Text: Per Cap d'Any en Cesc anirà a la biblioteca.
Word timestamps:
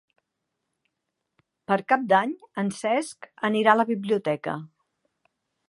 Per 1.71 1.77
Cap 1.93 2.07
d'Any 2.13 2.33
en 2.63 2.73
Cesc 2.79 3.29
anirà 3.51 3.77
a 3.77 3.81
la 3.83 3.87
biblioteca. 3.93 4.57